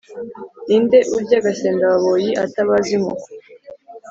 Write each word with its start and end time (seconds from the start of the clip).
ni 0.67 0.77
nde 0.83 0.99
urya 1.15 1.35
agasendababoyi 1.41 2.29
atabaze 2.45 2.91
inkoko? 2.97 3.27